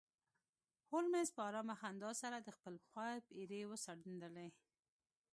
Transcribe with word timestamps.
هولمز 0.91 1.27
په 1.35 1.41
ارامه 1.49 1.75
خندا 1.81 2.11
سره 2.21 2.37
د 2.41 2.49
خپل 2.57 2.75
پایپ 2.91 3.25
ایرې 3.37 3.61
وڅنډلې 3.69 4.49